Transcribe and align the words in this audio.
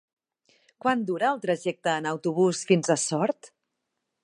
Quant 0.85 1.03
dura 1.09 1.27
el 1.35 1.43
trajecte 1.43 1.93
en 1.97 2.09
autobús 2.13 2.65
fins 2.73 2.93
a 2.95 2.99
Sort? 3.05 3.53